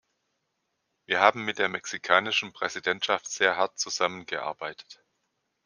Wir 1.05 1.19
haben 1.21 1.45
mit 1.45 1.59
der 1.59 1.69
mexikanischen 1.69 2.53
Präsidentschaft 2.53 3.27
sehr 3.27 3.55
hart 3.55 3.77
zusammengearbeitet. 3.77 5.05